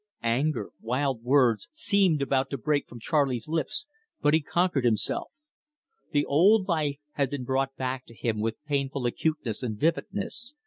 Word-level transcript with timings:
Anger, 0.23 0.71
wild 0.79 1.21
words, 1.21 1.69
seemed 1.71 2.23
about 2.23 2.49
to 2.49 2.57
break 2.57 2.87
from 2.89 2.99
Charley's 2.99 3.47
lips, 3.47 3.85
but 4.19 4.33
he 4.33 4.41
conquered 4.41 4.83
himself. 4.83 5.31
The 6.11 6.25
old 6.25 6.67
life 6.67 6.97
had 7.11 7.29
been 7.29 7.43
brought 7.43 7.75
back 7.75 8.07
to 8.07 8.15
him 8.15 8.39
with 8.39 8.65
painful 8.65 9.05
acuteness 9.05 9.61
and 9.61 9.77
vividness. 9.77 10.55